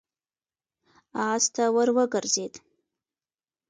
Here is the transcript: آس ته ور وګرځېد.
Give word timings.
آس 1.29 1.43
ته 1.55 1.63
ور 1.75 1.89
وګرځېد. 1.95 2.53